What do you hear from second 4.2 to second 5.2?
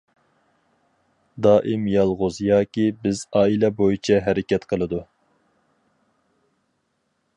ھەرىكەت قىلىدۇ.